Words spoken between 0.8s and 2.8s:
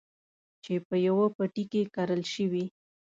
په يوه پټي کې کرل شوي.